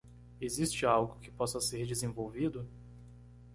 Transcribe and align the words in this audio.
Existe 0.41 0.83
algo 0.83 1.19
que 1.19 1.29
possa 1.29 1.61
ser 1.61 1.85
desenvolvido? 1.85 2.67